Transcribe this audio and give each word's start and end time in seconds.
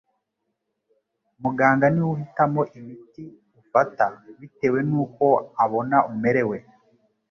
Muganga 1.43 1.85
niwe 1.89 2.09
uhitamo 2.15 2.61
imiti 2.77 3.23
ufata 3.61 4.05
bitewe 4.39 4.79
nuko 4.89 5.25
abona 5.63 5.97
umerewe, 6.11 6.57